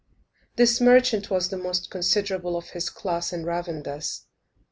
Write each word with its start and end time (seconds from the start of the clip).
This 0.55 0.81
merchant 0.81 1.29
was 1.29 1.49
the 1.49 1.57
most 1.59 1.91
considerable 1.91 2.57
of 2.57 2.71
his 2.71 2.89
class 2.89 3.31
in 3.31 3.45
Ravandus. 3.45 4.23